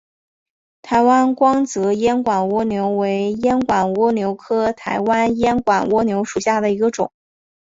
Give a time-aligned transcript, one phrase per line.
[0.81, 7.11] 台湾光泽烟管蜗牛为烟管蜗牛科台湾烟管蜗牛属下的一个种。